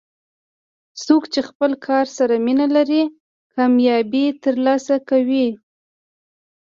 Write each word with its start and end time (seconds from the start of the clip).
څوک 1.03 1.23
چې 1.33 1.39
خپل 1.49 1.71
کار 1.85 2.05
سره 2.17 2.33
مینه 2.45 2.67
لري، 2.75 3.03
کامیابي 3.53 4.25
ترلاسه 4.43 4.95
کوي. 5.09 5.47